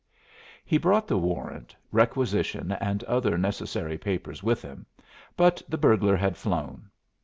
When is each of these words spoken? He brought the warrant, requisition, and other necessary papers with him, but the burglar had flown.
He 0.65 0.79
brought 0.79 1.07
the 1.07 1.19
warrant, 1.19 1.75
requisition, 1.91 2.71
and 2.71 3.03
other 3.03 3.37
necessary 3.37 3.99
papers 3.99 4.41
with 4.41 4.63
him, 4.63 4.87
but 5.37 5.61
the 5.69 5.77
burglar 5.77 6.15
had 6.15 6.35
flown. 6.37 6.89